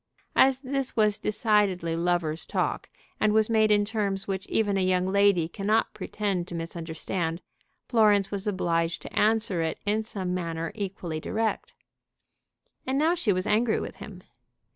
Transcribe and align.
As 0.35 0.61
this 0.61 0.95
was 0.95 1.19
decidedly 1.19 1.95
lover's 1.95 2.43
talk, 2.47 2.89
and 3.19 3.33
was 3.33 3.51
made 3.51 3.69
in 3.69 3.85
terms 3.85 4.27
which 4.27 4.47
even 4.47 4.75
a 4.75 4.81
young 4.83 5.05
lady 5.05 5.47
cannot 5.47 5.93
pretend 5.93 6.47
to 6.47 6.55
misunderstand, 6.55 7.39
Florence 7.87 8.31
was 8.31 8.47
obliged 8.47 9.03
to 9.03 9.13
answer 9.15 9.61
it 9.61 9.77
in 9.85 10.01
some 10.01 10.33
manner 10.33 10.71
equally 10.73 11.19
direct. 11.19 11.75
And 12.87 12.97
now 12.97 13.13
she 13.13 13.31
was 13.31 13.45
angry 13.45 13.79
with 13.79 13.97
him. 13.97 14.23